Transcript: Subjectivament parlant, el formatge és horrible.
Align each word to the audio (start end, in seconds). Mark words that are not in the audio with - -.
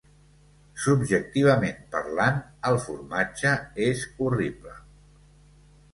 Subjectivament 0.85 1.83
parlant, 1.95 2.41
el 2.71 2.79
formatge 2.87 3.55
és 3.91 4.05
horrible. 4.25 4.77